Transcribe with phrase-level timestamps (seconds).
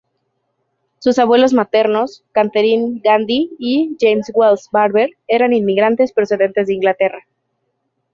[0.97, 7.27] Sus abuelos maternos, Catherine Gandy y James Wells Barber, eran inmigrantes procedentes de Inglaterra.